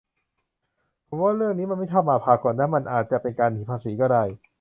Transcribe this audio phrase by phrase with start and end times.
[1.07, 4.23] ผมว่าเรื่องนี้มันไม่ชอบมาพากลนะ มันอาจจะเป็นการหนีภาษีก็ได้